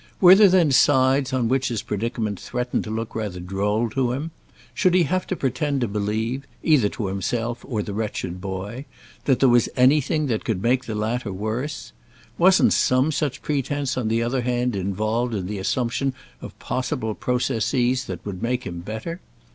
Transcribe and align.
Were 0.19 0.33
there 0.33 0.49
then 0.49 0.71
sides 0.71 1.31
on 1.31 1.47
which 1.47 1.67
his 1.67 1.83
predicament 1.83 2.39
threatened 2.39 2.83
to 2.85 2.89
look 2.89 3.13
rather 3.13 3.39
droll 3.39 3.87
to 3.91 4.13
him? 4.13 4.31
Should 4.73 4.95
he 4.95 5.03
have 5.03 5.27
to 5.27 5.35
pretend 5.35 5.81
to 5.81 5.87
believe—either 5.87 6.89
to 6.89 7.05
himself 7.05 7.63
or 7.69 7.83
the 7.83 7.93
wretched 7.93 8.41
boy—that 8.41 9.39
there 9.39 9.47
was 9.47 9.69
anything 9.75 10.25
that 10.25 10.43
could 10.43 10.59
make 10.63 10.85
the 10.85 10.95
latter 10.95 11.31
worse? 11.31 11.93
Wasn't 12.39 12.73
some 12.73 13.11
such 13.11 13.43
pretence 13.43 13.95
on 13.95 14.07
the 14.07 14.23
other 14.23 14.41
hand 14.41 14.75
involved 14.75 15.35
in 15.35 15.45
the 15.45 15.59
assumption 15.59 16.15
of 16.41 16.57
possible 16.57 17.13
processes 17.13 18.05
that 18.05 18.25
would 18.25 18.41
make 18.41 18.63
him 18.63 18.79
better? 18.79 19.19